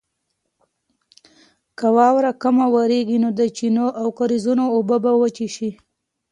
که 1.77 1.87
واوره 1.97 2.31
کمه 2.41 2.65
وورېږي 2.73 3.17
نو 3.23 3.29
د 3.39 3.41
چینو 3.57 3.87
او 3.99 4.07
کاریزونو 4.17 4.65
اوبه 4.75 4.97
به 5.03 5.11
وچې 5.21 5.47
شي. 5.55 5.71